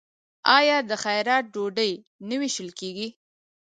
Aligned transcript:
آیا 0.57 0.77
د 0.89 0.91
خیرات 1.03 1.43
ډوډۍ 1.53 1.91
نه 2.29 2.35
ویشل 2.41 2.69
کیږي؟ 2.79 3.07